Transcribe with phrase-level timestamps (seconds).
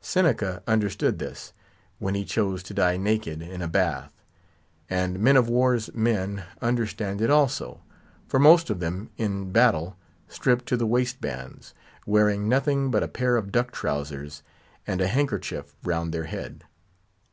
[0.00, 1.52] Seneca understood this,
[1.98, 4.14] when he chose to die naked in a bath.
[4.88, 7.80] And men of war's men understand it, also;
[8.28, 9.96] for most of them, in battle,
[10.28, 11.74] strip to the waist bands;
[12.06, 14.44] wearing nothing but a pair of duck trowsers,
[14.86, 16.62] and a handkerchief round their head.